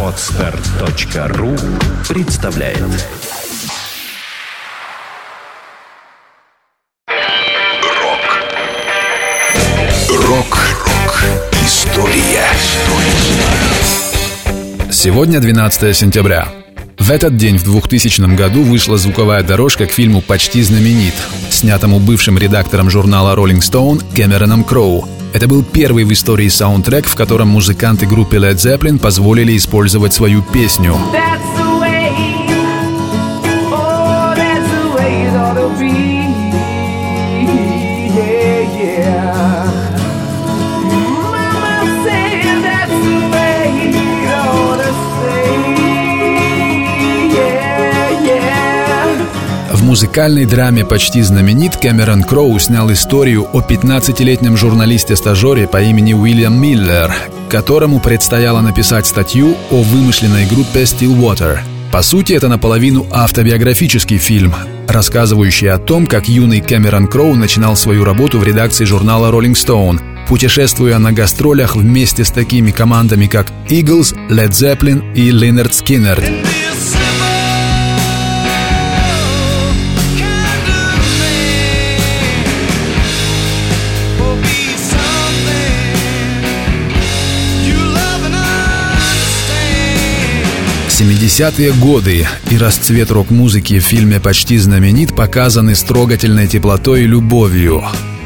Отстар.ру 0.00 1.56
представляет 2.08 2.78
Рок 7.08 8.46
Рок-рок 10.08 11.24
История 11.64 12.46
Сегодня 14.92 15.40
12 15.40 15.96
сентября. 15.96 16.46
В 16.96 17.10
этот 17.10 17.36
день 17.36 17.58
в 17.58 17.64
2000 17.64 18.36
году 18.36 18.62
вышла 18.62 18.96
звуковая 18.96 19.42
дорожка 19.42 19.86
к 19.86 19.90
фильму 19.90 20.20
«Почти 20.20 20.62
знаменит», 20.62 21.14
снятому 21.50 21.98
бывшим 21.98 22.38
редактором 22.38 22.88
журнала 22.88 23.34
Rolling 23.34 23.58
Stone 23.58 24.04
Кэмероном 24.14 24.62
Кроу. 24.62 25.08
Это 25.34 25.48
был 25.48 25.64
первый 25.64 26.04
в 26.04 26.12
истории 26.12 26.46
саундтрек, 26.46 27.06
в 27.06 27.16
котором 27.16 27.48
музыканты 27.48 28.06
группы 28.06 28.36
Led 28.36 28.54
Zeppelin 28.54 29.00
позволили 29.00 29.56
использовать 29.56 30.14
свою 30.14 30.42
песню. 30.42 30.96
That's 31.12 31.63
музыкальной 49.94 50.44
драме 50.44 50.84
«Почти 50.84 51.22
знаменит» 51.22 51.76
Кэмерон 51.76 52.24
Кроу 52.24 52.58
снял 52.58 52.92
историю 52.92 53.46
о 53.52 53.60
15-летнем 53.60 54.56
журналисте-стажере 54.56 55.68
по 55.68 55.80
имени 55.80 56.14
Уильям 56.14 56.60
Миллер, 56.60 57.14
которому 57.48 58.00
предстояло 58.00 58.60
написать 58.60 59.06
статью 59.06 59.56
о 59.70 59.82
вымышленной 59.82 60.46
группе 60.46 60.82
Stillwater. 60.82 61.58
По 61.92 62.02
сути, 62.02 62.32
это 62.32 62.48
наполовину 62.48 63.06
автобиографический 63.12 64.18
фильм, 64.18 64.52
рассказывающий 64.88 65.70
о 65.70 65.78
том, 65.78 66.08
как 66.08 66.28
юный 66.28 66.60
Кэмерон 66.60 67.06
Кроу 67.06 67.36
начинал 67.36 67.76
свою 67.76 68.02
работу 68.02 68.40
в 68.40 68.42
редакции 68.42 68.84
журнала 68.84 69.30
Rolling 69.30 69.52
Stone, 69.52 70.00
путешествуя 70.26 70.98
на 70.98 71.12
гастролях 71.12 71.76
вместе 71.76 72.24
с 72.24 72.32
такими 72.32 72.72
командами, 72.72 73.28
как 73.28 73.46
Eagles, 73.68 74.16
Led 74.28 74.50
Zeppelin 74.50 75.14
и 75.14 75.30
Lynyrd 75.30 75.70
Skynyrd. 75.70 76.63
70-е 90.94 91.72
годы 91.72 92.24
и 92.50 92.56
расцвет 92.56 93.10
рок-музыки 93.10 93.80
в 93.80 93.82
фильме 93.82 94.20
«Почти 94.20 94.58
знаменит» 94.58 95.16
показаны 95.16 95.74
с 95.74 95.82
трогательной 95.82 96.46
теплотой 96.46 97.02
и 97.02 97.06
любовью. 97.08 97.82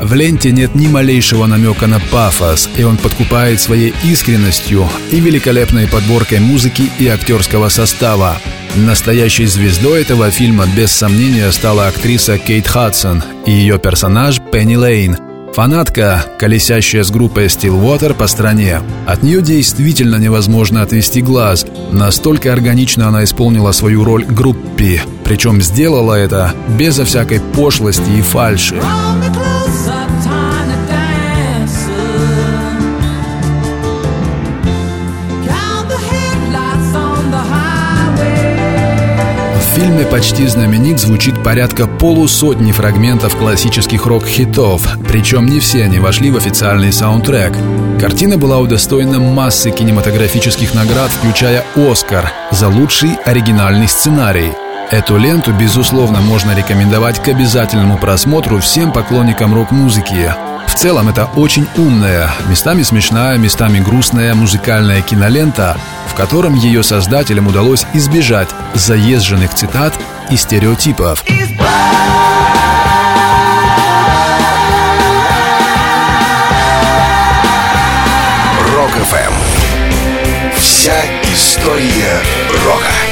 В 0.00 0.14
ленте 0.14 0.52
нет 0.52 0.76
ни 0.76 0.86
малейшего 0.86 1.46
намека 1.46 1.88
на 1.88 1.98
пафос, 1.98 2.70
и 2.76 2.84
он 2.84 2.98
подкупает 2.98 3.60
своей 3.60 3.92
искренностью 4.04 4.88
и 5.10 5.18
великолепной 5.18 5.88
подборкой 5.88 6.38
музыки 6.38 6.88
и 7.00 7.08
актерского 7.08 7.68
состава. 7.68 8.36
Настоящей 8.76 9.46
звездой 9.46 10.02
этого 10.02 10.30
фильма 10.30 10.66
без 10.76 10.92
сомнения 10.92 11.50
стала 11.50 11.88
актриса 11.88 12.38
Кейт 12.38 12.68
Хадсон 12.68 13.24
и 13.44 13.50
ее 13.50 13.80
персонаж 13.80 14.40
Пенни 14.52 14.76
Лейн– 14.76 15.18
Фанатка, 15.54 16.24
колесящая 16.38 17.02
с 17.02 17.10
группой 17.10 17.46
Stillwater 17.46 18.14
по 18.14 18.26
стране. 18.26 18.80
От 19.06 19.22
нее 19.22 19.42
действительно 19.42 20.16
невозможно 20.16 20.80
отвести 20.80 21.20
глаз. 21.20 21.66
Настолько 21.90 22.52
органично 22.52 23.08
она 23.08 23.22
исполнила 23.24 23.72
свою 23.72 24.02
роль 24.02 24.24
группи. 24.24 25.02
Причем 25.24 25.60
сделала 25.60 26.14
это 26.14 26.54
безо 26.78 27.04
всякой 27.04 27.40
пошлости 27.40 28.10
и 28.18 28.22
фальши. 28.22 28.76
Фильме 39.72 40.04
«Почти 40.04 40.46
знаменит» 40.46 41.00
звучит 41.00 41.42
порядка 41.42 41.86
полусотни 41.86 42.72
фрагментов 42.72 43.36
классических 43.36 44.04
рок-хитов, 44.04 44.86
причем 45.08 45.46
не 45.46 45.60
все 45.60 45.84
они 45.84 45.98
вошли 45.98 46.30
в 46.30 46.36
официальный 46.36 46.92
саундтрек. 46.92 47.56
Картина 47.98 48.36
была 48.36 48.58
удостоена 48.58 49.18
массы 49.18 49.70
кинематографических 49.70 50.74
наград, 50.74 51.10
включая 51.10 51.64
«Оскар» 51.74 52.30
за 52.50 52.68
лучший 52.68 53.14
оригинальный 53.24 53.88
сценарий. 53.88 54.52
Эту 54.90 55.16
ленту, 55.16 55.52
безусловно, 55.52 56.20
можно 56.20 56.54
рекомендовать 56.54 57.22
к 57.22 57.28
обязательному 57.28 57.96
просмотру 57.96 58.58
всем 58.58 58.92
поклонникам 58.92 59.54
рок-музыки. 59.54 60.34
В 60.72 60.74
целом, 60.74 61.10
это 61.10 61.26
очень 61.36 61.68
умная, 61.76 62.30
местами 62.48 62.82
смешная, 62.82 63.36
местами 63.36 63.78
грустная 63.78 64.34
музыкальная 64.34 65.02
кинолента, 65.02 65.76
в 66.08 66.14
котором 66.14 66.54
ее 66.54 66.82
создателям 66.82 67.46
удалось 67.46 67.84
избежать 67.92 68.48
заезженных 68.72 69.54
цитат 69.54 69.92
и 70.30 70.36
стереотипов. 70.36 71.22
Рок-ФМ 78.74 79.34
Вся 80.56 80.96
история 81.34 82.18
рока 82.64 83.11